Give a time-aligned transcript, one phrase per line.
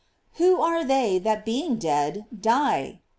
[0.33, 3.01] "f Who are they that being dead, die?